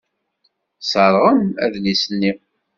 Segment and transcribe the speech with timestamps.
[0.81, 2.31] Sserɣen adlis-nni.